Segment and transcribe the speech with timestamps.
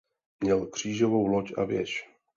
[0.39, 2.05] Měl křížovou loď a věž.